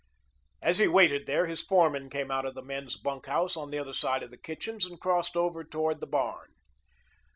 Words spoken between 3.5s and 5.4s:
on the other side of the kitchens, and crossed